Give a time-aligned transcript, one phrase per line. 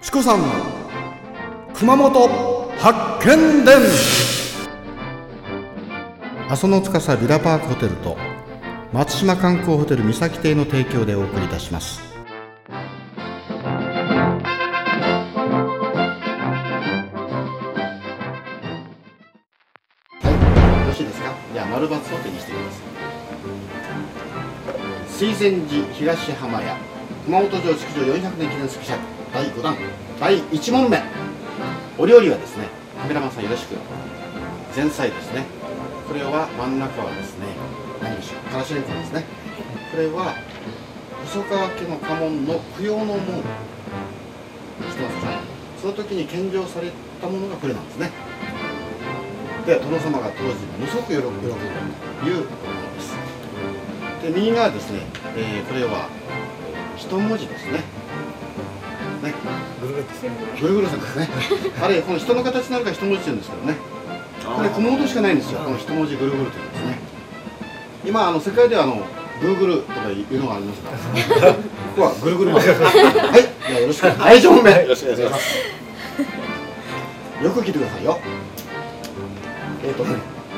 [0.00, 0.40] チコさん
[1.74, 2.28] 熊本
[2.78, 3.76] 発見伝。
[6.48, 8.16] 阿蘇の司ビラパークホテルと
[8.92, 12.00] 松島観光ホテル三崎邸の提供でお送りいたします。
[20.22, 20.32] はい
[20.80, 21.34] よろしいですか？
[21.52, 22.78] じゃあ丸×を手にしてくださ
[25.04, 25.08] い。
[25.08, 26.76] 水前寺東浜屋
[27.26, 29.00] 熊本城築城400年記念スペシャル
[29.32, 29.76] 第5弾
[30.20, 31.02] 第1問目。
[31.98, 32.68] お料理はですね
[33.00, 33.74] カメラマンさんよろしく。
[34.74, 35.44] 前菜ですね。
[36.06, 37.46] これは真ん中はですね
[38.00, 38.50] 何でしょう？
[38.50, 39.24] からしれんこんですね。
[39.90, 40.34] これは
[41.26, 43.42] 細川家の家紋の供養の門知って
[45.02, 45.40] ますか？
[45.80, 48.10] その時に献上されたものがこれなんですね。
[49.66, 53.16] で殿様が当時ものすごく喜んだというものです。
[54.22, 55.00] で右側ですね、
[55.36, 56.08] えーこれは
[56.96, 57.84] 一文字ですね。
[59.22, 59.34] ね。
[59.80, 60.30] ぐるぐるですね。
[60.60, 61.28] ぐるぐるさんですね。
[61.82, 63.76] あれこの人の形になるから一文字って言うんですけどね。
[64.56, 65.60] これ小物しかないんですよ。
[65.60, 66.98] この一文字ぐるぐるというんですね。
[68.04, 69.02] 今あの世界ではあの
[69.40, 70.82] グーグルとかいうのがあります
[71.40, 71.58] が こ
[71.96, 72.80] こはぐるぐるマンです。
[72.82, 73.42] はい。
[73.68, 74.06] じゃあよろしく。
[74.06, 74.40] はい。
[74.40, 75.58] 1問目よろしくお願いします。
[77.44, 78.18] よく聞いてくださいよ。
[79.84, 80.16] えっ、とね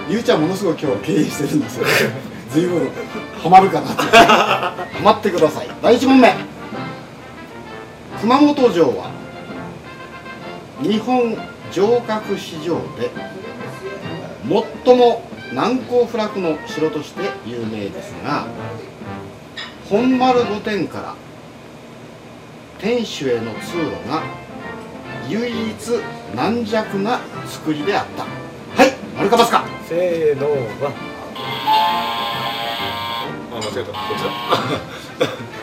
[0.08, 1.86] ゆうちゃんものすごく今日経営してるんですよ。
[2.50, 2.90] ずいぶん
[3.42, 5.68] ハマるかなってハマってください。
[5.82, 6.49] 第1問目
[8.20, 9.10] 熊本城は
[10.82, 11.36] 日本
[11.70, 13.10] 城郭史上で
[14.84, 15.22] 最も
[15.54, 18.46] 難攻不落の城として有名ですが
[19.88, 21.14] 本丸御殿から
[22.78, 24.22] 天守への通路が
[25.28, 25.74] 唯一
[26.34, 30.46] 軟弱な作りであったはい丸かますかせーの
[30.84, 30.92] は。
[33.52, 33.92] あ、間違えた。
[33.92, 34.30] こっちだ。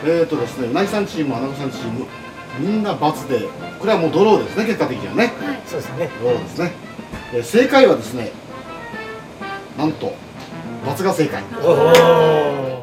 [0.04, 2.06] えーとですね、うなぎさんチーム、アナゴさんチーム、
[2.58, 5.32] みんな×で、これはもうドローですね、結果的にはね。
[5.66, 6.10] そうですね。
[6.22, 6.72] ドローですね。
[7.32, 8.32] えー正解はですね、
[9.76, 10.14] なんと、
[10.86, 11.42] ×が正解。
[11.62, 12.77] おお。